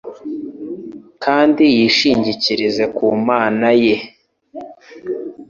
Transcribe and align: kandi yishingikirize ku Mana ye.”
kandi 1.23 1.63
yishingikirize 1.77 2.83
ku 2.95 3.05
Mana 3.27 3.69
ye.” 3.83 3.95